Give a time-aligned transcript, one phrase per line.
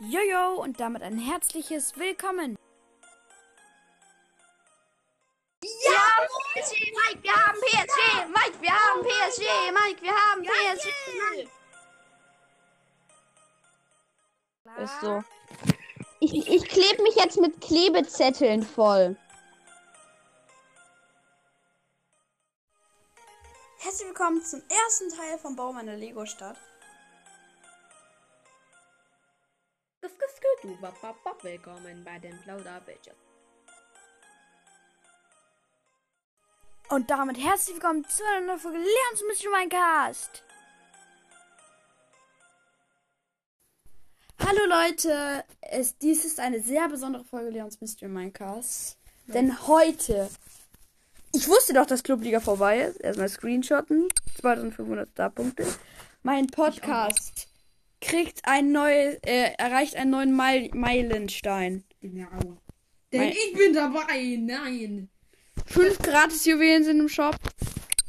[0.00, 2.56] Jojo und damit ein herzliches Willkommen.
[5.62, 11.48] Ja, PSG, Mike, wir haben PSG, Mike, wir haben PSG, Mike, wir haben PSG.
[14.82, 15.22] Ist so.
[16.18, 19.16] Ich, ich klebe mich jetzt mit Klebezetteln voll.
[23.78, 26.56] Herzlich willkommen zum ersten Teil vom Bau meiner Lego-Stadt.
[30.64, 33.16] Willkommen bei den Plauderbildschirm.
[36.88, 40.42] Und damit herzlich willkommen zu einer neuen Folge Leons Mystery Minecast.
[44.38, 48.96] Hallo Leute, es, dies ist eine sehr besondere Folge Leons Mystery Minecast.
[49.26, 50.30] Denn heute,
[51.32, 53.02] ich wusste doch, dass Clubliga vorbei ist.
[53.02, 54.08] Erstmal Screenshotten,
[54.40, 55.66] 2500 Starpunkte.
[56.22, 57.48] Mein Podcast
[58.04, 61.84] kriegt ein neues, äh, erreicht einen neuen Meil Meilenstein.
[62.00, 62.58] Genau.
[63.12, 64.36] Denn Mein- ich bin dabei.
[64.40, 65.08] Nein.
[65.66, 67.36] Fünf Gratis-Juwelen sind im Shop.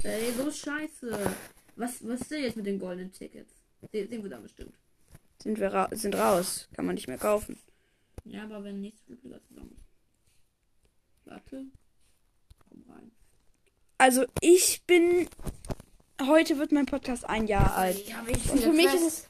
[0.03, 1.35] Ey, so scheiße.
[1.75, 3.53] Was, was ist denn jetzt mit den goldenen Tickets?
[3.91, 4.75] Sehen wir da bestimmt.
[5.41, 6.67] Sind wir ra sind raus.
[6.73, 7.59] Kann man nicht mehr kaufen.
[8.23, 9.77] Ja, aber wenn nichts Glücklicher zusammen.
[11.25, 11.65] Warte.
[12.69, 13.11] Komm rein.
[13.97, 15.27] Also ich bin.
[16.21, 18.07] Heute wird mein Podcast ein Jahr alt.
[18.07, 18.21] Ja,
[18.51, 19.29] Und für mich ist es.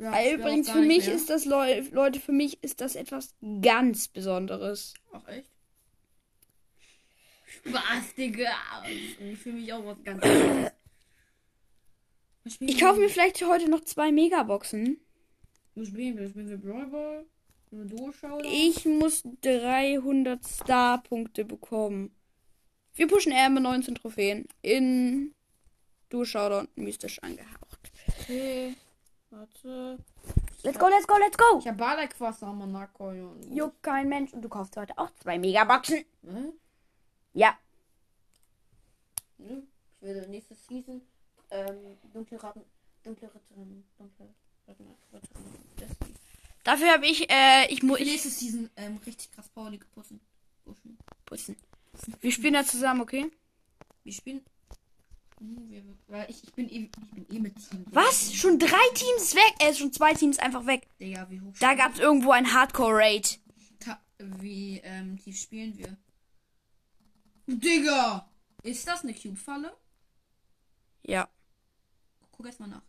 [0.00, 4.94] Ja, übrigens, für mich ist das, Leu Leute, für mich ist das etwas ganz Besonderes.
[5.12, 5.50] Ach, echt?
[7.66, 8.50] Spaß, Digga.
[8.88, 10.24] Ich fühle mich auch was ganz
[12.48, 14.98] spielen Ich kaufe mir vielleicht heute noch zwei Megaboxen.
[15.74, 16.30] Was spielen wir?
[16.30, 17.26] Spielen wir Brawl Ball?
[18.42, 22.10] Ich muss 300 Star-Punkte bekommen.
[22.94, 24.48] Wir pushen eher mit 19 Trophäen.
[24.62, 25.34] In
[26.08, 27.92] Durchschauder und mystisch angehaucht.
[28.22, 28.74] Okay.
[29.30, 29.98] Warte.
[30.62, 31.58] Let's go, let's go, let's go!
[31.60, 33.08] Ich habe Ballerquasser, Monaco.
[33.08, 34.32] und- Juckt kein Mensch.
[34.32, 36.04] Und du kaufst heute auch zwei Megaboxen.
[36.22, 36.52] Hä?
[37.32, 37.56] Ja.
[39.38, 39.66] Hm?
[40.00, 41.00] Ich werde nächste Season
[41.50, 42.62] ähm, dunkle Ratten,
[43.02, 44.28] dunkle Ritterin, dunkle
[44.66, 46.14] Ritterin, Ritterin.
[46.64, 48.00] Dafür habe ich, äh, ich muss.
[48.00, 50.20] Nächste Season ähm, richtig krass Powerlige putzen.
[50.64, 50.98] Pushen.
[51.24, 51.56] putzen.
[52.20, 53.30] Wir spielen da zusammen, okay?
[54.04, 54.44] Wir spielen.
[55.40, 57.84] Hm, wir, weil ich, ich bin eh, ich bin eh mit Team.
[57.90, 58.32] Was?
[58.34, 59.54] Schon drei Teams weg?
[59.60, 60.86] Äh, schon zwei Teams einfach weg.
[61.00, 63.40] Digga, wie hoch Da gab's irgendwo ein Hardcore-Raid.
[64.18, 65.96] Wie ähm, tief spielen wir?
[67.46, 68.30] Digga!
[68.62, 69.74] Ist das eine Cube-Falle?
[71.02, 71.26] Ja.
[72.32, 72.82] Guck erst mal nach.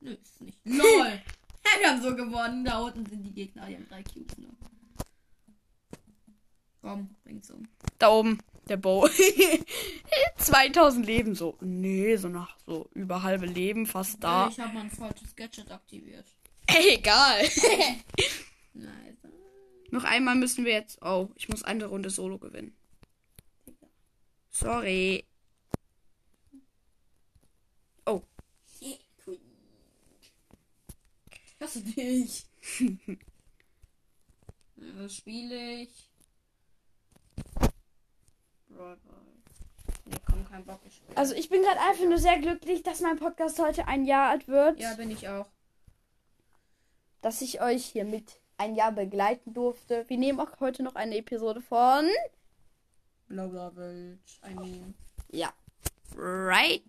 [0.00, 0.58] Nö, ist nicht.
[0.64, 1.20] LOL!
[1.80, 2.64] wir haben so gewonnen.
[2.64, 3.66] Da unten sind die Gegner.
[3.66, 4.50] Die haben drei Cubes nur.
[6.82, 7.66] Komm, bring's um.
[7.98, 8.38] Da oben.
[8.68, 9.08] Der Bow.
[10.38, 11.56] 2000 Leben so.
[11.60, 14.48] Nee, so nach so über halbe Leben fast da.
[14.48, 16.26] Ich habe mein falsches Gadget aktiviert.
[16.66, 17.42] Ey, egal.
[19.90, 21.00] Noch einmal müssen wir jetzt.
[21.02, 22.76] Oh, ich muss eine Runde Solo gewinnen.
[24.50, 25.24] Sorry.
[28.04, 28.22] Oh.
[31.60, 32.46] Hasse dich.
[34.78, 36.10] Ja, Was spiele ich?
[38.76, 39.16] Brawl Ball.
[40.04, 40.80] Nee, komm, kein Bock.
[40.86, 41.16] Ich spiele.
[41.16, 44.48] Also ich bin gerade einfach nur sehr glücklich, dass mein Podcast heute ein Jahr alt
[44.48, 44.80] wird.
[44.80, 45.46] ja, bin ich auch.
[47.22, 50.04] Dass ich euch hier mit ein Jahr begleiten durfte.
[50.08, 52.08] Wir nehmen auch heute noch eine Episode von.
[53.28, 54.20] Blauer Welt.
[54.48, 54.94] I mean.
[55.30, 55.52] Ja.
[56.14, 56.82] Right?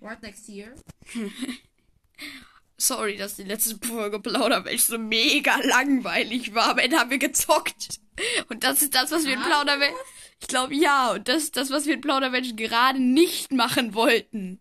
[0.00, 0.74] Right next year.
[2.76, 6.70] Sorry, dass die letzte Folge Plauderwelsch so mega langweilig war.
[6.70, 8.00] Am Ende haben wir gezockt.
[8.48, 9.94] Und das ist das, was wir in Plauderwelsch.
[10.40, 11.12] Ich glaube ja.
[11.12, 14.58] Und das ist das, was wir in Plauderwelsch gerade nicht machen wollten.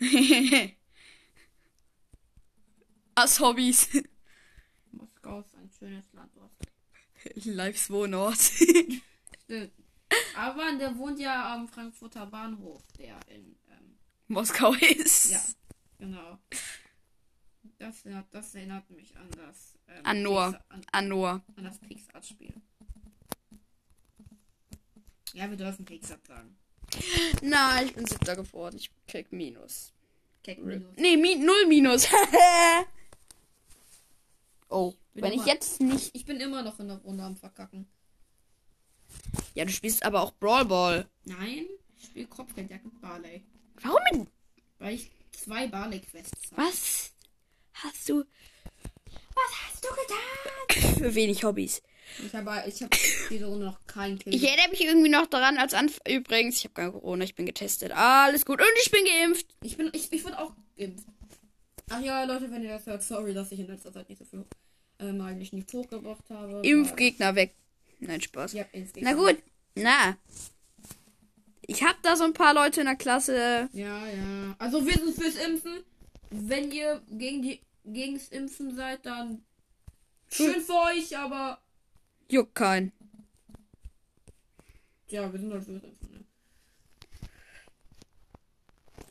[3.14, 3.88] Als Hobbys.
[4.92, 6.30] Moskau ist ein schönes Land.
[7.34, 8.38] Lives Wohnort.
[8.38, 9.72] Stimmt.
[10.36, 13.56] Aber der wohnt ja am Frankfurter Bahnhof, der in.
[13.68, 15.30] Ähm, Moskau ist.
[15.30, 15.42] ja,
[15.98, 16.38] genau.
[17.78, 19.77] Das erinnert, das erinnert mich an das.
[19.88, 20.60] Ähm, An Noah.
[20.68, 21.42] An, An Noah.
[21.56, 22.52] an das Pixar-Spiel.
[25.34, 26.56] Ja, wir dürfen Pixar sagen.
[27.42, 28.76] Na, ich bin siebter geworden.
[28.76, 29.92] Ich krieg Minus.
[30.42, 30.94] Keck minus.
[30.96, 32.08] Nee, mi null Minus.
[34.68, 36.10] oh, Bin wenn ich immer- jetzt nicht.
[36.14, 37.86] Ich bin immer noch in der Runde am Verkacken.
[39.54, 41.08] Ja, du spielst aber auch Brawl Ball.
[41.24, 41.66] Nein,
[41.98, 43.44] ich spiele Kopfgeldjagd mit Barley.
[43.82, 44.26] Warum denn?
[44.78, 46.62] Weil ich zwei Barley-Quests habe.
[46.62, 47.12] Was
[47.74, 48.24] hast du.
[49.38, 50.98] Was hast du getan?
[50.98, 51.82] Für wenig Hobbys.
[52.24, 52.90] Ich habe ich hab
[53.30, 54.34] diese Runde noch keinen Kill.
[54.34, 57.46] Ich erinnere mich irgendwie noch daran, als Anf Übrigens, ich habe kein Corona, ich bin
[57.46, 57.92] getestet.
[57.92, 58.60] Alles gut.
[58.60, 59.46] Und ich bin geimpft.
[59.62, 61.06] ich bin, ich, ich wurde auch geimpft.
[61.90, 64.24] Ach ja, Leute, wenn ihr das hört, sorry, dass ich in letzter Zeit nicht so
[64.24, 64.44] viel
[64.98, 66.60] ähm, eigentlich nicht hochgebracht habe.
[66.66, 67.54] Impfgegner weg.
[68.00, 68.52] Nein, Spaß.
[68.52, 69.10] Ja, Impfgegner.
[69.10, 69.38] Na gut,
[69.74, 70.16] na.
[71.62, 73.68] Ich hab da so ein paar Leute in der Klasse.
[73.72, 74.56] Ja, ja.
[74.58, 75.84] Also wir sind fürs Impfen.
[76.30, 77.60] Wenn ihr gegen die
[77.94, 79.44] gegens Impfen seid, dann
[80.30, 81.60] schön für euch, aber
[82.30, 82.92] Juckt kein.
[85.08, 86.12] ja, wir sind halt fürs Impfen.
[86.12, 86.24] Ne?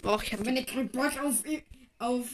[0.03, 1.43] Och, ich hab wenn ihr keinen Bock auf
[1.99, 2.29] auf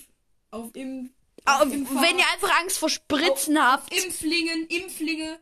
[0.51, 1.11] auf Impf
[1.45, 3.93] Ah, Impfer- wenn ihr einfach Angst vor Spritzen habt.
[3.93, 5.39] Impflingen, Impflinge,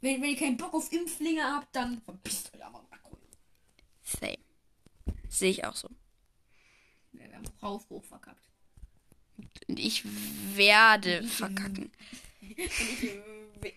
[0.00, 2.98] wenn, wenn ihr keinen Bock auf Impflinge habt, dann verpisst euch aber mal.
[4.02, 4.38] Same.
[5.28, 5.88] Sehe ich auch so.
[7.12, 8.48] Ja, wir haben Aufruf verkackt.
[9.68, 10.04] Und ich
[10.54, 11.90] werde verkacken.
[12.40, 13.74] Und ich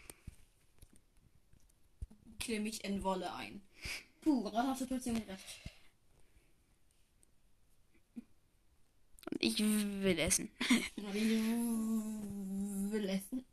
[2.39, 3.61] klemme mich in Wolle ein.
[4.21, 5.59] Puh, da hast du trotzdem recht.
[9.31, 10.49] Und ich will essen.
[10.95, 13.43] Ich will essen.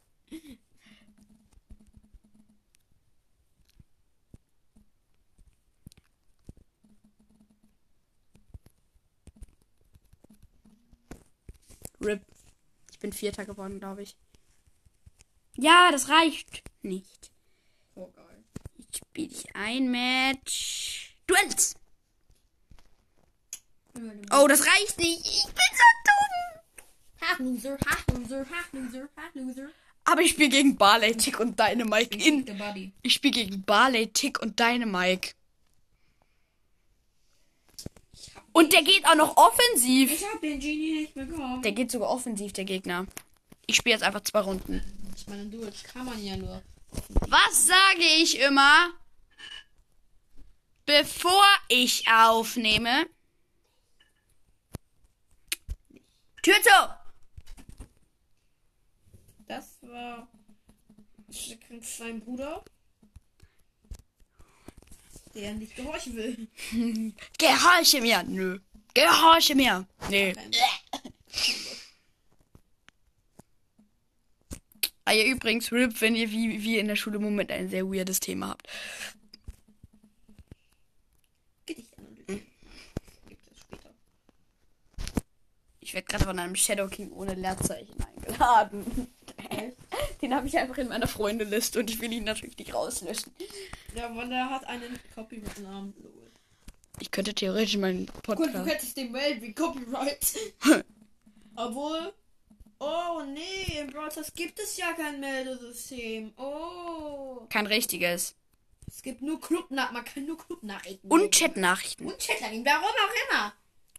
[12.00, 12.23] RIP.
[12.91, 14.17] Ich bin Vierter geworden, glaube ich.
[15.56, 17.31] Ja, das reicht nicht.
[17.94, 18.44] Oh, geil.
[18.79, 21.17] Jetzt spiele ich ein Match.
[21.26, 21.75] Duells.
[24.32, 25.26] Oh, das reicht nicht.
[25.26, 27.20] Ich bin so dumm.
[27.20, 29.69] Ha, Loser, ha, Loser, ha, Loser, ha, Loser.
[30.05, 32.93] Aber ich spiele gegen Barley, Tick und Dynamike in.
[33.02, 35.35] Ich spiele gegen Barley, Tick und Dynamike.
[38.61, 40.12] Und der geht auch noch offensiv.
[40.12, 41.62] Ich hab den Genie nicht bekommen.
[41.62, 43.07] Der geht sogar offensiv, der Gegner.
[43.67, 44.83] Ich spiele jetzt einfach zwei Runden.
[45.17, 46.62] Ich meine, du, jetzt kann man ja nur.
[47.29, 48.91] Was sage ich immer?
[50.85, 53.07] Bevor ich aufnehme.
[56.43, 56.95] Tür zu!
[59.49, 60.29] Das war
[61.81, 62.62] sein Bruder,
[65.35, 66.49] der nicht gehorchen will.
[67.38, 68.23] Gehorche mir!
[68.25, 68.59] Nö.
[68.94, 69.87] Gehorche mir!
[70.09, 70.35] Nee.
[75.05, 77.85] Ah ja, übrigens, RIP, wenn ihr wie wir in der Schule im Moment ein sehr
[77.87, 78.69] weirdes Thema habt.
[83.56, 83.91] Später.
[85.81, 89.09] Ich werde gerade von einem Shadow King ohne Leerzeichen eingeladen.
[90.23, 93.33] Den habe ich einfach in meiner Freundeliste und ich will ihn natürlich nicht rauslöschen.
[93.95, 95.95] Ja, weil er hat einen Copyright-Namen.
[96.03, 96.31] Lol.
[97.01, 98.71] Ich könnte theoretisch meinen Gut, du Podcast.
[98.71, 100.37] hättest den melden wie Copyright.
[101.57, 102.13] Obwohl.
[102.79, 106.33] Oh nee, im Stars gibt es ja kein Meldesystem.
[106.39, 107.47] Oh.
[107.51, 108.35] Kein richtiges.
[108.87, 109.95] Es gibt nur Clubnachrichten.
[109.95, 111.11] Man kann nur Clubnachrichten.
[111.11, 111.35] Und.
[111.35, 112.07] Chatnachrichten.
[112.07, 112.65] Und Chatnachrichten.
[112.65, 113.53] Warum auch immer.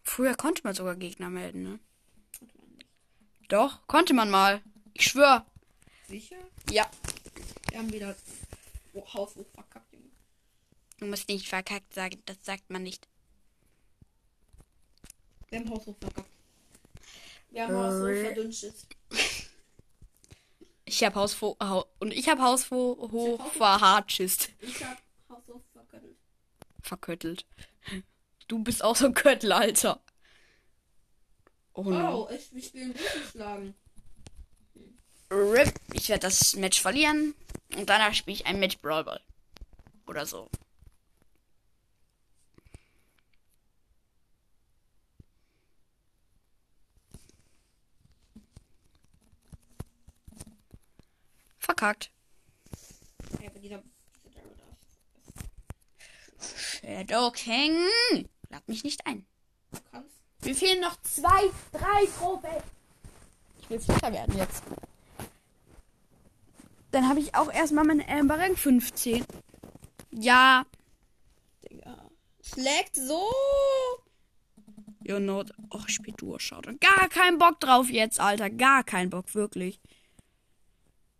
[0.04, 1.80] Früher konnte man sogar Gegner melden, ne?
[3.50, 4.62] Doch, konnte man mal.
[4.94, 5.46] Ich schwör.
[6.08, 6.38] Sicher?
[6.72, 6.90] Ja.
[7.70, 8.16] Wir haben wieder
[8.94, 10.10] oh, Haushoch verkackt, Junge.
[11.00, 13.08] Du musst nicht verkackt sagen, das sagt man nicht.
[15.50, 16.30] Wir haben Haushoch verkackt.
[17.50, 18.26] Wir haben Haushoch Äh.
[18.26, 18.76] verdünstet.
[20.86, 24.50] Ich hab Hausfo Hau und ich hab Ich Hausfo- verhartschist.
[24.60, 26.18] Ich hab Haushoch verköttelt.
[26.82, 27.46] Verköttelt.
[28.48, 30.02] Du bist auch so ein Köttel, Alter.
[31.74, 32.28] Oh no.
[32.28, 33.74] Oh, ich, wir spielen durchgeschlagen.
[35.32, 35.74] RIP.
[35.94, 37.34] Ich werde das Match verlieren.
[37.76, 39.22] Und danach spiele ich ein Match Brawl Ball.
[40.08, 40.50] Oder so.
[51.60, 52.12] Verkackt.
[53.40, 53.82] Ja, aber dieser,
[54.26, 54.42] dieser.
[56.42, 57.88] Shadow King.
[58.50, 59.26] Lad mich nicht ein.
[59.72, 60.12] Du kannst.
[60.44, 62.64] Mir fehlen noch zwei, drei Trophäen.
[63.62, 64.64] Ich will Vierter werden jetzt.
[66.92, 69.26] Dann habe ich auch erstmal meinen Amber Rang 15.
[70.12, 70.66] Ja.
[71.70, 72.10] Digga.
[72.42, 73.22] Schlägt so.
[75.04, 75.44] You know.
[75.72, 76.80] Oh, ich spiel Showdown.
[76.80, 78.50] Gar keinen Bock drauf jetzt, Alter.
[78.50, 79.80] Gar keinen Bock, wirklich.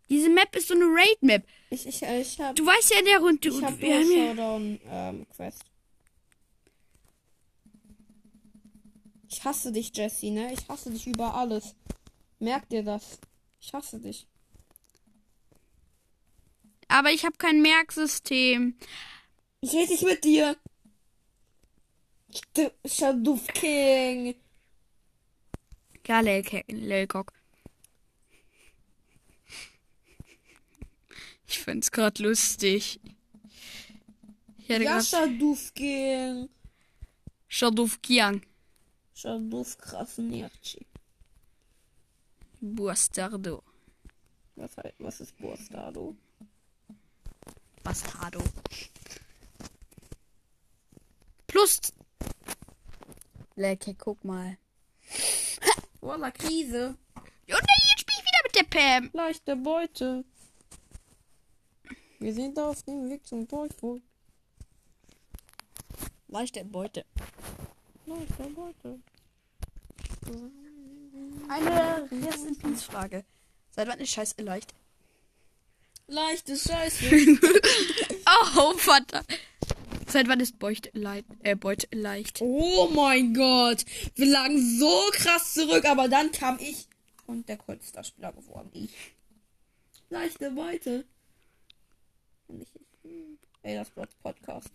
[0.08, 1.46] Diese Map ist so eine Raid-Map.
[1.70, 2.54] Ich, ich, ich hab.
[2.54, 3.48] Du weißt ja, der Runde.
[3.48, 5.64] Ich hab wir Showdown ähm, Quest.
[9.26, 10.52] Ich hasse dich, Jesse, ne?
[10.52, 11.74] Ich hasse dich über alles.
[12.38, 13.18] Merk dir das.
[13.58, 14.26] Ich hasse dich.
[16.92, 18.76] Aber ich habe kein Merksystem.
[19.60, 20.56] Ich rede nicht mit dir.
[22.86, 24.34] Shadow King.
[26.06, 27.32] Ja, Lelcock.
[31.46, 33.00] Ich find's grad lustig.
[34.58, 35.00] Ich hätte Ja,
[38.02, 38.42] Kiang.
[39.14, 40.86] Shadow Krasnierchi.
[42.60, 43.62] Buastardo.
[44.56, 46.16] Was, was ist Borstado?
[47.82, 48.42] Bastardo.
[51.46, 51.80] Plus.
[53.56, 54.56] Lecker, guck mal.
[56.00, 56.96] Voila, Krise.
[57.16, 59.10] Und jetzt spiel ich wieder mit der Pam.
[59.12, 60.24] Leichte Beute.
[62.18, 64.00] Wir sind auf dem Weg zum Teufel.
[66.28, 67.04] Leichte Beute.
[68.06, 69.00] Leichte Beute.
[71.48, 73.24] Eine Rest in Peace Frage.
[73.70, 74.72] Seit wann ist Scheiß leicht?
[76.12, 77.04] Leichte Scheiße.
[78.56, 79.24] Oh, Vater.
[80.06, 81.26] Seit wann ist Beute leicht?
[81.42, 82.40] Äh, Beute leicht?
[82.40, 83.84] oh mein Gott.
[84.14, 86.86] Wir lagen so krass zurück, aber dann kam ich
[87.26, 88.70] und der Kurzstar-Spieler geworden.
[88.74, 88.92] Ich.
[90.10, 91.04] Leichte Beute.
[92.48, 92.68] Und ich.
[93.02, 93.38] hm.
[93.62, 94.70] Ey, das Brots Podcast.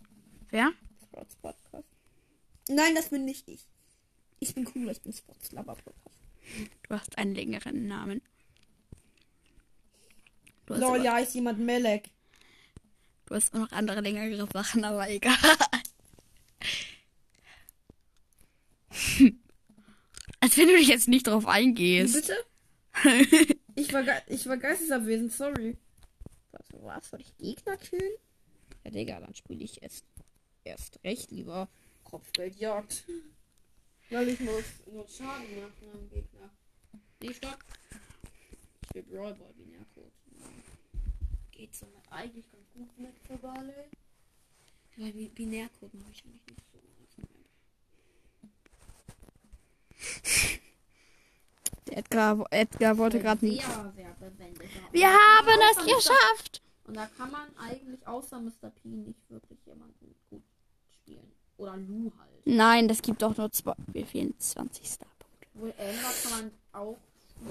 [0.50, 0.72] Wer?
[1.00, 1.88] Das Brots Podcast.
[2.68, 3.64] Nein, das bin nicht ich.
[4.40, 6.18] Ich bin cooler, ich bin Spots Lover Podcast.
[6.88, 8.22] Du hast einen längeren Namen.
[10.68, 12.10] Du hast, Lol, ja, ist jemand Melek.
[13.26, 15.34] du hast auch noch andere längere Sachen, aber egal.
[20.40, 22.14] Als wenn du dich jetzt nicht drauf eingehst.
[22.14, 22.36] Bitte?
[23.74, 25.76] Ich war, ich war geistesabwesend, sorry.
[26.50, 27.10] Was, was?
[27.10, 28.10] Soll ich Gegner killen?
[28.84, 30.04] Ja, Digga, dann spiele ich erst,
[30.64, 31.68] erst recht lieber
[32.02, 33.04] Kopfgeldjagd.
[34.10, 36.50] Weil ich muss nur Schaden machen am Gegner.
[37.22, 37.58] Nee, stopp.
[38.88, 40.12] Ich will Brawlball Binärcode.
[41.58, 43.72] Geht so eigentlich ganz gut mit für Barley.
[44.96, 46.78] Weil Bi- Binärcode mache ich eigentlich nicht so.
[51.88, 53.64] Der Edgar, Edgar wollte gerade nicht.
[54.92, 56.62] Wir haben es geschafft!
[56.84, 58.70] Und da kann man eigentlich außer Mr.
[58.70, 60.42] P nicht wirklich jemanden gut
[60.94, 61.32] spielen.
[61.56, 62.46] Oder Lu halt.
[62.46, 63.74] Nein, das gibt doch nur zwei.
[63.88, 65.46] Wir fehlen 20 Starpunkte.
[65.54, 66.96] Wohl Amber kann man auch.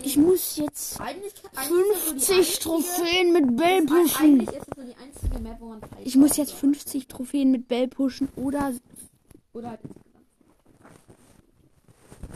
[0.04, 4.46] Ich muss jetzt Eigentlich, eigentlich ist das so die 50 einzige- Trophäen mit Bell pushen.
[4.46, 5.60] so Map,
[6.04, 6.58] Ich muss jetzt so.
[6.58, 8.74] 50 Trophäen mit Bell pushen oder.
[9.54, 9.80] Oder halt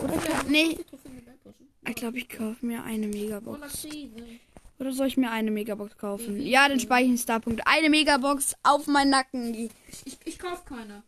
[0.04, 0.14] oder
[0.50, 1.68] nee, 50 Trophäen mit Bell pushen.
[1.88, 3.58] ich glaube, ich kaufe mir eine Megabox.
[3.58, 4.16] Oder Krise.
[4.80, 6.42] Oder soll ich mir eine Megabox kaufen?
[6.42, 7.68] Ja, dann speichere ich Starpunkte.
[7.68, 9.54] Eine Megabox auf meinen Nacken.
[9.54, 9.70] Ich,
[10.06, 11.04] ich, ich kauf keine.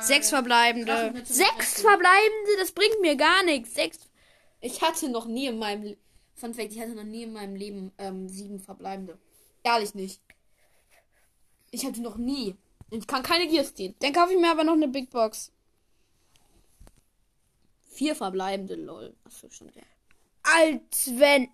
[0.00, 1.12] Sechs verbleibende.
[1.24, 2.50] Sechs verbleibende?
[2.58, 3.74] Das bringt mir gar nichts.
[3.74, 3.98] Sechs.
[4.60, 5.96] Ich hatte noch nie in meinem
[6.34, 9.18] Fun Fact, ich hatte noch nie in meinem Leben ähm, sieben verbleibende.
[9.62, 10.20] Ehrlich nicht.
[11.70, 12.56] Ich hatte noch nie.
[12.90, 13.94] Ich kann keine Gears ziehen.
[14.00, 15.52] Dann kaufe ich mir aber noch eine Big Box.
[17.90, 19.14] Vier verbleibende, lol.
[19.24, 19.82] Achso, stimmt ja.
[20.42, 21.48] Als wenn.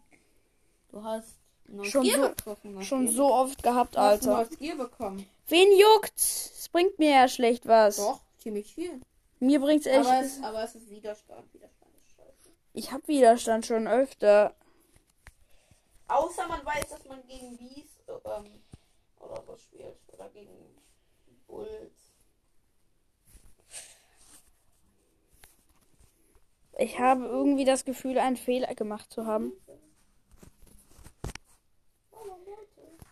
[0.90, 1.36] Du hast
[1.82, 4.56] Schon Gear so- hast Schon so oft gehabt, Du hast Alter.
[4.56, 5.26] Gear bekommen.
[5.48, 6.52] Wen juckt's?
[6.58, 7.96] Es bringt mir ja schlecht was.
[7.96, 9.00] Doch, ziemlich viel.
[9.40, 10.06] Mir bringt's echt.
[10.06, 11.52] Aber es, aber es ist Widerstand.
[11.52, 11.75] Widerstand.
[12.76, 14.54] Ich hab Widerstand schon öfter.
[16.09, 18.62] Außer man weiß, dass man gegen Bees ähm,
[19.18, 19.97] oder was spielt.
[20.09, 20.50] Oder gegen
[21.47, 22.12] Bulls.
[26.76, 29.54] Ich habe irgendwie das Gefühl, einen Fehler gemacht zu haben.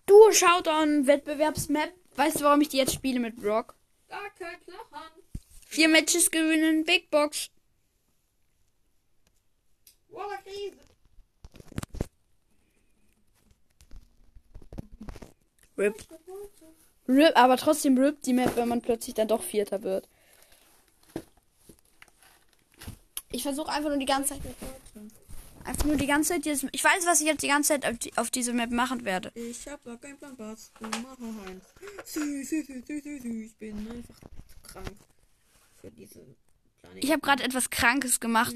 [0.04, 1.90] Du Showdown Wettbewerbsmap.
[2.16, 3.74] Weißt du, warum ich die jetzt spiele mit Brock?
[4.08, 5.22] Danke, Klachen.
[5.66, 7.50] Vier Matches gewinnen, Big Box.
[10.14, 10.76] Voila, Krise.
[15.76, 16.06] RIP.
[17.08, 20.08] RIP, aber trotzdem RIP die Map, wenn man plötzlich dann doch Vierter wird.
[23.32, 24.40] Ich versuche einfach nur die ganze Zeit.
[25.64, 26.44] Einfach nur die ganze Zeit.
[26.44, 29.04] Dieses, ich weiß, was ich jetzt die ganze Zeit auf, die, auf diese Map machen
[29.04, 29.32] werde.
[29.34, 31.64] Ich hab gar keinen Plan, was du machen Heinz.
[32.04, 33.46] Süß, süß, süß, süß, süß, süß.
[33.46, 34.96] Ich bin einfach zu krank
[35.80, 36.20] für diese.
[36.96, 38.54] Ich habe gerade etwas Krankes gemacht.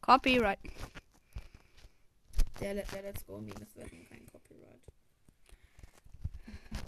[0.00, 0.58] Copyright.
[2.60, 4.82] Der, der, Let's Go Meme ist wirklich kein Copyright.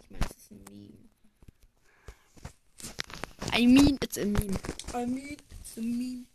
[0.03, 1.03] Ich meine, es ist ein Meme.
[3.55, 4.59] I mean, it's a meme.
[4.95, 6.27] I mean, it's a meme.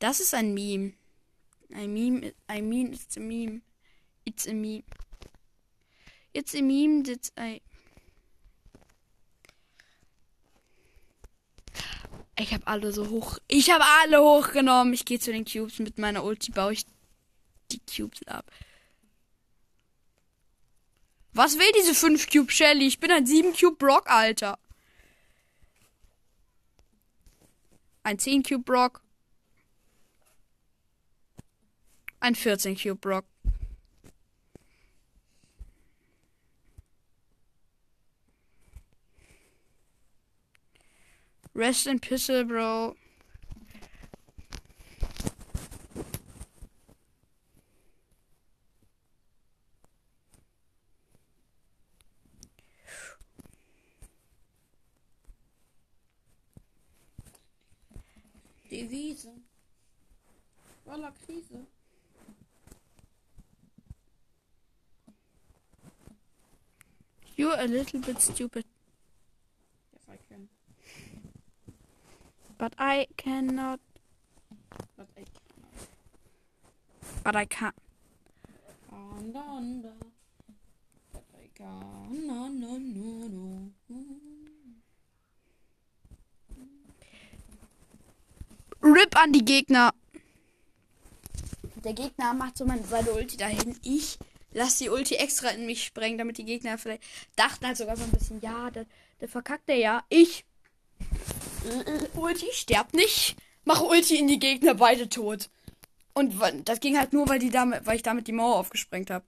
[0.00, 0.94] Das ist ein Meme.
[1.70, 3.62] I mean, I mean, it's a meme.
[4.24, 4.82] It's a meme.
[6.32, 7.60] It's a meme that I.
[12.38, 13.38] Ich habe alle so hoch.
[13.48, 14.94] Ich habe alle hochgenommen.
[14.94, 16.86] Ich gehe zu den Cubes mit meiner Ulti, baue ich
[17.70, 18.50] die Cubes ab.
[21.34, 22.86] Was will diese 5 Cube Shelly?
[22.86, 24.58] Ich bin ein 7 Cube Brock, Alter.
[28.02, 29.02] Ein 10 Cube Brock.
[32.20, 33.24] Ein 14 Cube Brock.
[41.54, 42.96] Rest in Pissel, Bro.
[58.70, 59.28] Devise.
[60.88, 61.66] Voller Krise.
[67.36, 68.64] You're a little bit stupid,
[72.62, 73.80] but I cannot.
[74.96, 75.88] But I cannot.
[77.24, 77.74] But I can't.
[78.92, 79.98] And under.
[81.12, 82.26] But I can.
[82.28, 83.70] No, no, no, no.
[88.80, 89.90] RIP an die Gegner.
[91.84, 93.74] Der Gegner macht so meine seine Ulti dahin.
[93.82, 94.20] Ich
[94.52, 97.02] lasse die Ulti extra in mich sprengen, damit die Gegner vielleicht
[97.34, 98.86] dachten halt sogar so ein bisschen, ja, der,
[99.20, 100.04] der verkackt der ja.
[100.08, 100.44] Ich.
[102.14, 103.36] Ulti sterbt nicht.
[103.64, 105.48] Mach Ulti in die Gegner, beide tot.
[106.14, 109.24] Und das ging halt nur, weil, die damit, weil ich damit die Mauer aufgesprengt habe.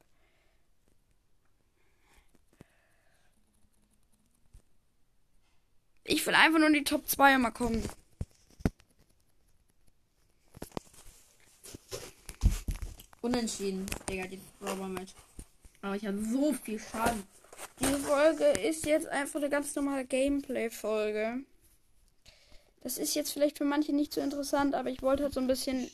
[6.04, 7.82] Ich will einfach nur in die Top 2 mal kommen.
[13.22, 15.12] Unentschieden, Digga, dieses Brawl-Match.
[15.80, 17.22] Aber ich habe so viel Schaden.
[17.80, 21.44] Diese Folge ist jetzt einfach eine ganz normale Gameplay-Folge.
[22.84, 25.46] Das ist jetzt vielleicht für manche nicht so interessant, aber ich wollte halt so ein
[25.46, 25.90] bisschen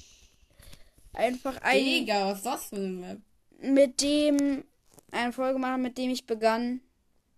[1.12, 3.18] einfach ein, Digga, was ist das für eine Map?
[3.60, 4.64] mit dem
[5.12, 6.80] eine Folge machen, mit dem ich begann.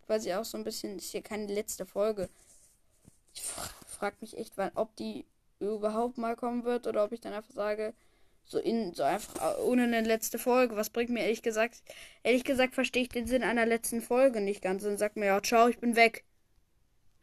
[0.06, 2.28] Quasi auch so ein bisschen, ist hier keine letzte Folge.
[3.34, 5.26] Ich fra frag mich echt, wann, ob die
[5.60, 7.94] überhaupt mal kommen wird oder ob ich dann einfach sage,
[8.44, 10.76] so in, so einfach ohne eine letzte Folge.
[10.76, 11.82] Was bringt mir ehrlich gesagt,
[12.24, 15.42] ehrlich gesagt verstehe ich den Sinn einer letzten Folge nicht ganz und sag mir, ja,
[15.42, 16.24] ciao, ich bin weg.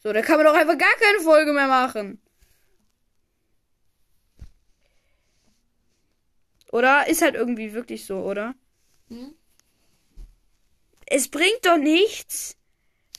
[0.01, 2.21] So, da kann man doch einfach gar keine Folge mehr machen.
[6.71, 7.07] Oder?
[7.07, 8.55] Ist halt irgendwie wirklich so, oder?
[9.09, 9.33] Hm?
[11.05, 12.55] Es bringt doch nichts,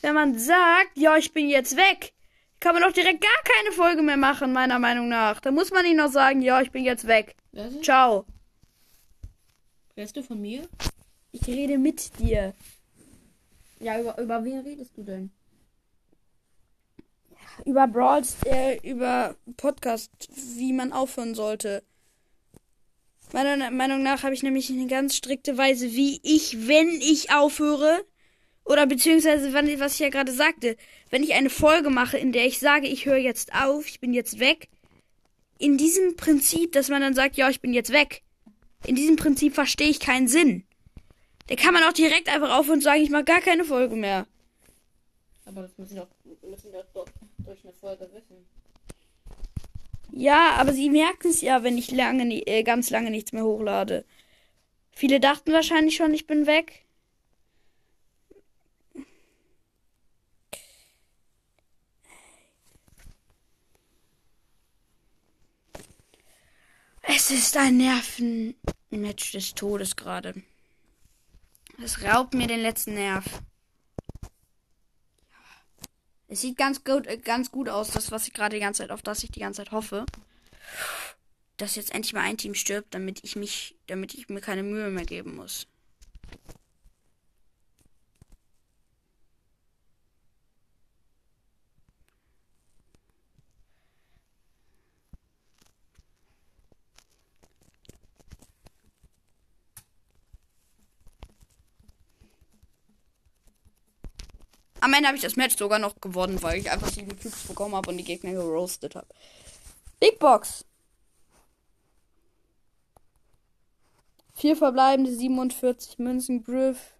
[0.01, 2.13] wenn man sagt, ja, ich bin jetzt weg.
[2.61, 5.41] Kann man doch direkt gar keine Folge mehr machen, meiner Meinung nach.
[5.41, 7.35] Da muss man nicht noch sagen, ja, ich bin jetzt weg.
[7.53, 7.81] Es?
[7.81, 8.27] Ciao.
[9.97, 10.69] Redest du von mir?
[11.33, 12.55] Ich rede mit dir.
[13.81, 15.33] Ja, über, über wen redest du denn?
[17.65, 20.11] Über Brawls, äh, über Podcast,
[20.57, 21.83] wie man aufhören sollte.
[23.33, 28.05] Meiner Meinung nach habe ich nämlich eine ganz strikte Weise, wie ich, wenn ich aufhöre,
[28.65, 30.77] oder beziehungsweise, was ich ja gerade sagte,
[31.11, 34.13] wenn ich eine Folge mache, in der ich sage, ich höre jetzt auf, ich bin
[34.13, 34.69] jetzt weg,
[35.59, 38.23] in diesem Prinzip, dass man dann sagt, ja, ich bin jetzt weg,
[38.87, 40.65] in diesem Prinzip verstehe ich keinen Sinn.
[41.49, 44.27] Da kann man auch direkt einfach aufhören und sagen, ich mache gar keine Folge mehr.
[45.45, 46.09] Aber das müssen doch,
[46.43, 47.07] müssen doch
[47.51, 48.47] durch eine Folge wissen.
[50.13, 54.05] Ja, aber sie merken es ja, wenn ich lange, äh, ganz lange nichts mehr hochlade.
[54.93, 56.85] Viele dachten wahrscheinlich schon, ich bin weg.
[67.03, 70.43] Es ist ein Nervenmatch des Todes gerade.
[71.83, 73.25] Es raubt mir den letzten Nerv.
[76.31, 78.93] Es sieht ganz gut, äh, ganz gut aus, das, was ich gerade die ganze Zeit,
[78.93, 80.07] auf das ich die ganze Zeit hoffe.
[81.57, 84.91] Dass jetzt endlich mal ein Team stirbt, damit ich mich, damit ich mir keine Mühe
[84.91, 85.67] mehr geben muss.
[104.81, 107.75] Am Ende habe ich das Match sogar noch gewonnen, weil ich einfach sieben Cubes bekommen
[107.75, 109.09] habe und die Gegner geroastet habe.
[109.99, 110.65] Big Box.
[114.35, 116.95] Vier verbleibende 47 Münzen, Griff.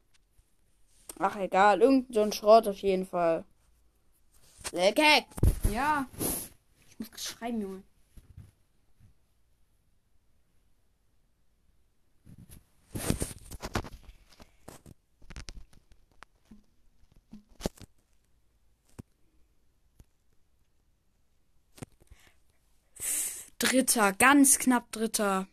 [1.19, 3.45] Ach egal, irgend so ein Schrott auf jeden Fall.
[4.73, 5.25] Lecker.
[5.73, 6.07] Ja.
[6.89, 7.83] Ich muss schreiben, Junge.
[23.61, 25.47] Dritter, ganz knapp Dritter.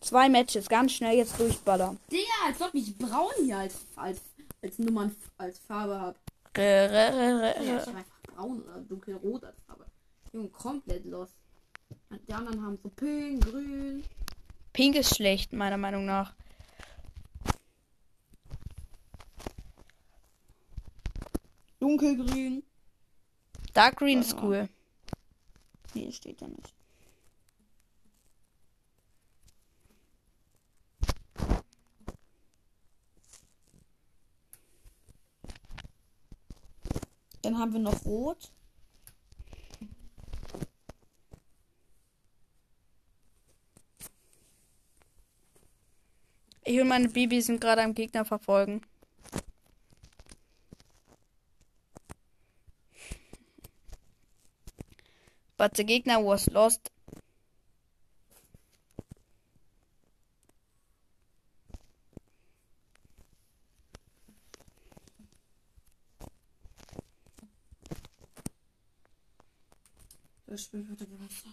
[0.00, 1.98] Zwei Matches, ganz schnell jetzt durchballern.
[2.12, 4.20] Digga, als ob ich braun hier als, als,
[4.62, 6.18] als Nummern als Farbe habe.
[6.56, 7.86] Re, re, re, re, Ja, ich re.
[7.86, 9.86] habe einfach braun oder dunkelrot als Farbe.
[10.32, 11.30] Junge, komplett los.
[12.28, 14.04] Die anderen haben so pink, grün.
[14.74, 16.34] Pink ist schlecht, meiner Meinung nach.
[21.80, 22.62] Dunkelgrün.
[23.72, 24.68] Dark Green ist cool.
[25.94, 26.74] Nee, steht ja nicht.
[37.42, 38.50] Dann haben wir noch Rot.
[46.64, 48.80] Ich und meine Bibi sind gerade am Gegner verfolgen.
[55.56, 56.90] But the Gegner was lost.
[70.46, 71.48] Das Spiel wird Gewässer.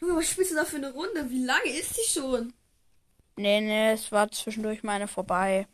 [0.00, 1.30] Junge, was spielst du da für eine Runde?
[1.30, 2.52] Wie lange ist die schon?
[3.36, 5.66] Nee, nee, es war zwischendurch meine vorbei.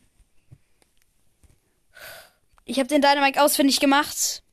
[2.64, 4.44] Ich habe den Dynamite ausfindig gemacht.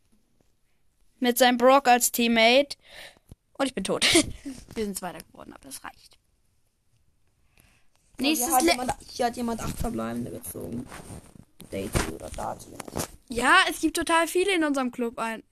[1.23, 2.75] Mit seinem Brock als Teammate.
[3.53, 4.05] Und ich bin tot.
[4.75, 6.17] Wir sind Zweiter geworden, aber das reicht.
[8.19, 10.85] Nächstes hier, hat jemand, hier hat jemand acht Verbleibende gezogen.
[11.71, 12.71] Daisy oder Darty.
[13.29, 15.43] Ja, es gibt total viele in unserem Club ein.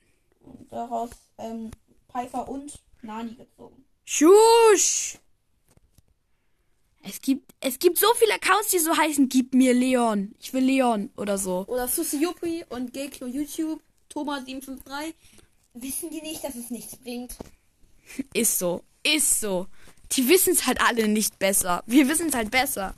[0.42, 1.72] Und daraus ähm,
[2.12, 3.86] Piper und Nani gezogen.
[4.04, 5.20] Schusch!
[7.02, 10.36] Es gibt, es gibt so viele Accounts, die so heißen, gib mir Leon.
[10.38, 11.64] Ich will Leon oder so.
[11.68, 13.82] Oder Susi Yuppie und Geklo YouTube,
[14.14, 15.14] Thomas753.
[15.74, 17.36] Wissen die nicht, dass es nichts bringt?
[18.34, 18.84] Ist so.
[19.04, 19.68] Ist so.
[20.12, 21.84] Die wissen es halt alle nicht besser.
[21.88, 22.94] Wir wissen es halt besser.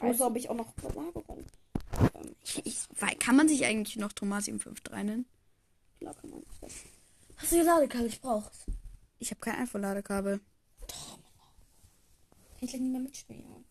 [0.00, 1.44] Also habe ich auch noch Belagerung.
[2.14, 5.26] Ähm, Ich, ich, kann man sich eigentlich noch Thomas 753 nennen?
[5.98, 6.72] klar kann man das.
[7.36, 8.06] Hast du die Ladekabel?
[8.08, 8.66] Ich brauch's.
[9.18, 10.40] Ich habe kein iPhone-Ladekabel.
[10.86, 13.64] Kann ich gleich nicht mehr mitspielen.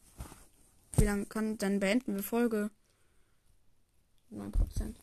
[0.98, 2.72] Wie lange kann dann beenden wir Folge?
[4.32, 4.96] 9%.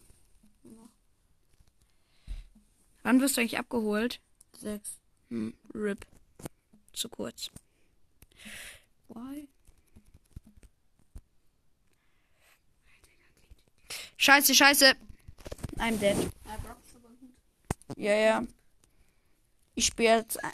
[3.10, 4.20] Wann wirst du eigentlich abgeholt?
[4.58, 5.00] 6.
[5.30, 6.06] Hm, RIP.
[6.92, 7.50] Zu kurz.
[9.08, 9.48] Why?
[14.16, 14.94] Scheiße, scheiße.
[15.78, 16.16] I'm dead.
[17.96, 18.44] Ja, ja.
[19.74, 20.38] Ich spiele jetzt.
[20.44, 20.52] ein-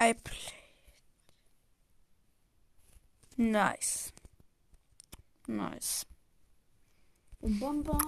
[0.00, 0.38] I play.
[3.36, 4.14] Nice.
[5.46, 6.06] Nice.
[7.42, 7.98] Bam, bam,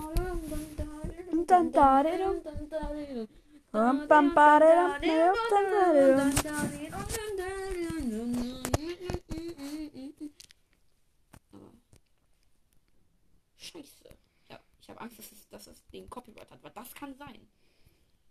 [1.73, 2.43] baderam,
[13.57, 14.09] Scheiße.
[14.49, 17.47] Ja, ich habe Angst, dass es, dass es den Copyright hat, weil das kann sein.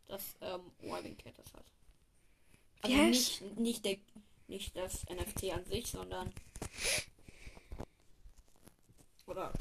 [0.07, 1.65] Dass ähm, Warwing Cat das hat.
[2.81, 3.41] Also Yes.
[3.41, 3.97] nicht, nicht, der,
[4.47, 6.33] nicht das NFT an sich, sondern.
[9.27, 9.53] Oder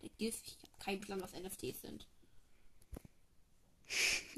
[0.00, 0.40] der GIF.
[0.44, 2.06] Ich habe keinen Plan, was NFTs sind.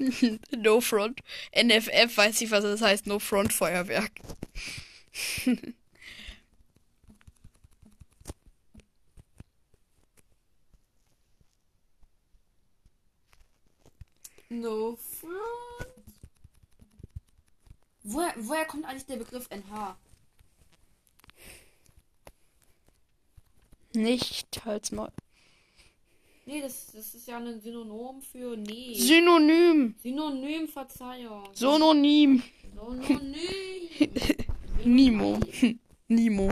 [0.57, 1.21] No Front.
[1.51, 3.07] NFF weiß ich, was das heißt.
[3.07, 4.11] No Front Feuerwerk.
[14.49, 15.87] No front.
[18.03, 19.95] Woher, woher kommt eigentlich der Begriff NH?
[23.93, 25.11] Nicht Halsmaul.
[26.51, 28.93] Nee, das, das ist ja ein Synonym für nee.
[28.93, 29.95] Synonym.
[30.03, 31.45] Synonym, Verzeihung.
[31.53, 32.43] Synonym.
[33.07, 34.01] Synonym.
[34.83, 35.39] Nimo.
[36.09, 36.51] Nimo.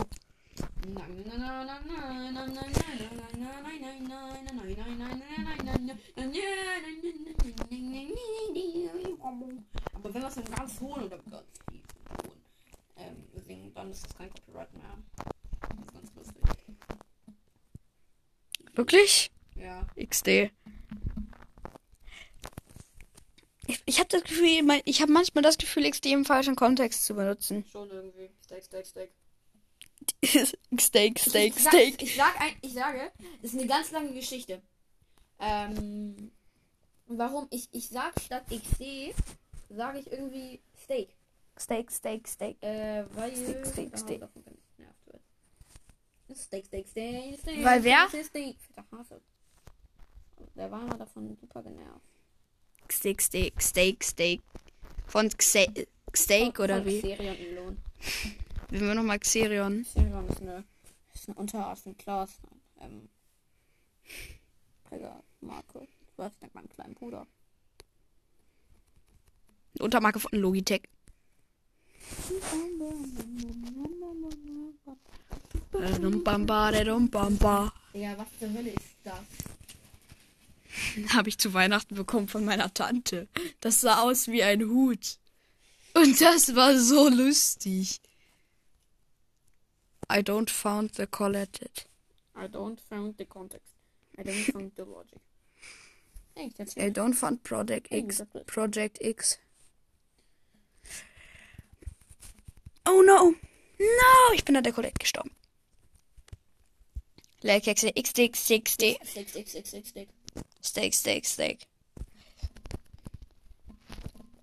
[9.92, 11.34] Aber wenn es dann ganz hohen oder ganz
[11.68, 12.40] hohen
[12.96, 14.96] ähm, singen, dann ist das kein Copyright mehr.
[15.60, 16.42] Das ist ganz lustig.
[18.74, 19.30] Wirklich?
[19.60, 19.86] Ja.
[19.96, 20.50] XD.
[23.66, 27.14] Ich, ich habe das Gefühl, ich habe manchmal das Gefühl, XD im falschen Kontext zu
[27.14, 27.64] benutzen.
[27.70, 28.30] Schon irgendwie.
[28.44, 29.12] Steak, Steak, Steak.
[30.80, 32.02] Steak, Steak, ich, sag- Steak.
[32.02, 34.62] Ich, sag ein, ich sage, das ist eine ganz lange Geschichte.
[35.38, 36.32] Ähm,
[37.06, 39.14] warum ich, ich sag statt XD,
[39.68, 41.14] sage ich irgendwie Steak.
[41.58, 42.62] Steak, Steak, Steak.
[42.62, 43.36] Äh, weil.
[43.36, 44.22] Steak, Steak, Steak.
[46.34, 47.64] Steak, Steak, Steak, Steak.
[47.64, 48.08] Weil wer?
[48.08, 48.56] Steak.
[50.56, 52.04] Der war immer davon super genervt.
[52.90, 54.42] Steak, Steak, Steak, Steak.
[55.06, 55.66] Von Xe
[56.14, 57.00] Steak oder Von wie?
[57.00, 57.78] Xerion Elon.
[58.68, 59.82] Wenn wir nochmal Xerion.
[59.84, 60.64] Xerion ist eine,
[61.14, 62.38] ist eine Unterart von Klaas.
[62.80, 63.08] Ähm,
[64.88, 65.86] Träger Marke.
[66.16, 67.26] Weiß nicht, meinem kleinen Bruder.
[69.78, 70.82] Untermarke von Logitech.
[77.94, 79.20] Digga, was zur Hölle ist das?
[81.10, 83.28] Habe ich zu Weihnachten bekommen von meiner Tante.
[83.60, 85.18] Das sah aus wie ein Hut.
[85.94, 88.00] Und das war so lustig.
[90.10, 91.86] I don't found the collected.
[92.36, 93.74] I don't found the context.
[94.18, 95.20] I don't found the logic.
[96.58, 98.22] Jetzt I don't found Project X.
[98.46, 99.38] Project X.
[102.86, 103.34] Oh no.
[103.78, 105.30] No, ich bin an der Collect gestorben.
[107.42, 108.98] Leerkekse X, X, X, D.
[109.04, 110.08] Stick,
[110.62, 111.66] Steak, Steak, Steak.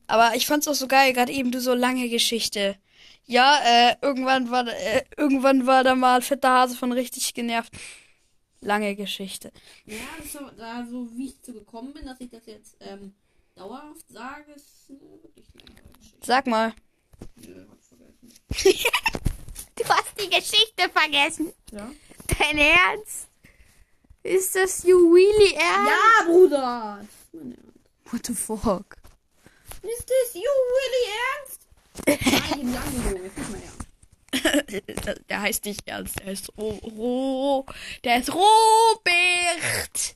[0.07, 2.77] Aber ich fand's auch so geil, gerade eben du so lange Geschichte.
[3.25, 7.73] Ja, äh, irgendwann war, äh, irgendwann war da mal fetter Hase von richtig genervt.
[8.61, 9.51] Lange Geschichte.
[9.85, 13.13] Ja, das war, da so wie ich zu gekommen bin, dass ich das jetzt ähm,
[13.55, 16.25] dauerhaft sage, ist eine wirklich lange Geschichte.
[16.25, 16.73] Sag mal.
[17.35, 18.83] Nö, hab vergessen.
[19.77, 21.53] Du hast die Geschichte vergessen.
[21.71, 21.91] Ja?
[22.39, 23.26] Dein Ernst?
[24.27, 25.89] Ist das you really ernst?
[25.89, 27.05] Ja, Bruder!
[28.11, 28.97] What the fuck?
[29.81, 30.41] Ist das you
[30.75, 31.05] really
[31.37, 31.61] ernst?
[32.51, 35.29] Nein, Langen, das ist mein Ernst.
[35.29, 37.65] der heißt nicht ernst, der heißt Ro, Ro
[38.03, 40.15] der ist Robert.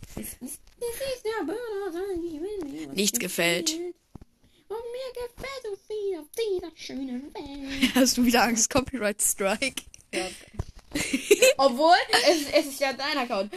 [2.93, 3.71] Nichts gefällt.
[3.71, 7.91] Und mir gefällt so viel auf dieser schönen Welt.
[7.95, 9.83] Hast du wieder Angst, Copyright Strike?
[10.13, 10.27] Ja.
[11.57, 11.95] Obwohl,
[12.29, 13.53] es, es ist ja dein Account.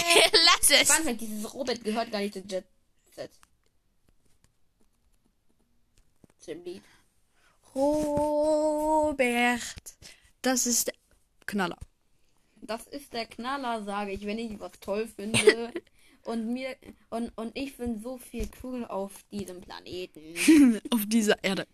[0.32, 0.90] Lass es.
[0.92, 2.64] Fun Fact, dieses Robert gehört gar nicht zu Jet
[3.14, 3.30] Set.
[6.38, 6.82] Zum Lied.
[7.74, 9.60] Robert.
[10.42, 10.94] Das ist der
[11.46, 11.78] Knaller.
[12.62, 15.72] Das ist der Knaller, sage ich, wenn ich was toll finde.
[16.22, 16.76] und mir
[17.10, 20.80] und, und ich finde so viel cool auf diesem Planeten.
[20.90, 21.66] Auf dieser Erde.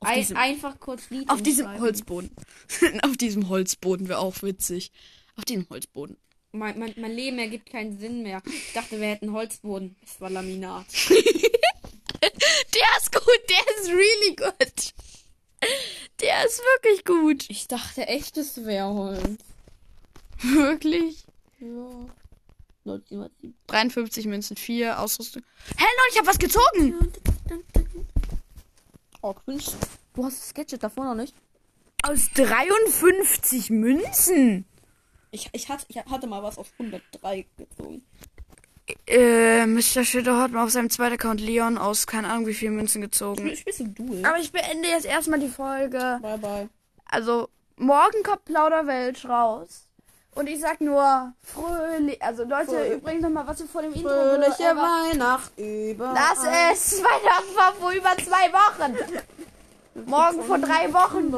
[0.00, 1.80] Auf Ein, diesem, einfach kurz Lied auf diesem.
[1.80, 2.30] Holzboden.
[3.02, 4.92] auf diesem Holzboden wäre auch witzig.
[5.36, 6.18] Auf diesem Holzboden.
[6.56, 8.42] Mein, mein, mein Leben ergibt keinen Sinn mehr.
[8.46, 9.96] Ich dachte, wir hätten Holzboden.
[10.04, 10.86] Es war Laminat.
[12.22, 14.94] Der ist gut, der ist really gut.
[16.20, 17.44] Der ist wirklich gut.
[17.50, 19.38] Ich dachte echt, es wäre Holz.
[20.42, 21.24] Wirklich?
[21.60, 22.06] Ja.
[22.84, 25.42] Leute, was die- 53 Münzen, 4 Ausrüstung.
[25.76, 27.12] Hä, Leute, ich hab was gezogen.
[29.22, 29.62] Oh, cringe.
[30.14, 31.34] Du hast das Gadget davor noch nicht.
[32.02, 34.64] Aus 53 Münzen.
[35.36, 38.02] Ich, ich, hatte, ich hatte mal was auf 103 gezogen.
[39.06, 40.02] Äh, Mr.
[40.02, 43.54] Shitter hat mal auf seinem zweiten Account Leon aus keine Ahnung wie viel Münzen gezogen.
[43.54, 44.24] Spielst du Duel?
[44.24, 46.18] Aber ich beende jetzt erstmal die Folge.
[46.22, 46.68] Bye, bye.
[47.04, 49.82] Also, morgen kommt Plauderwelsch raus.
[50.34, 52.22] Und ich sag nur fröhlich.
[52.22, 52.92] Also, Leute, Fröhlich.
[52.94, 54.08] übrigens nochmal, was wir vor dem Intro.
[54.08, 56.14] Fröhliche Weihnacht über.
[56.14, 56.38] Lass
[56.72, 57.02] es!
[57.02, 58.96] Weihnachten war vor über zwei Wochen.
[60.06, 61.30] Morgen vor drei Wochen.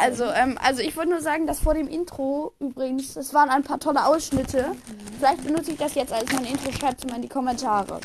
[0.00, 3.62] Also, ähm, also ich wollte nur sagen, dass vor dem Intro übrigens, es waren ein
[3.62, 4.72] paar tolle Ausschnitte.
[5.18, 6.72] Vielleicht benutze ich das jetzt als mein Intro.
[6.72, 8.00] Schreibt es mal in die Kommentare.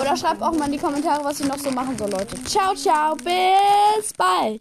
[0.00, 2.42] Oder schreibt auch mal in die Kommentare, was ich noch so machen soll, Leute.
[2.44, 4.60] Ciao, ciao, bis bald.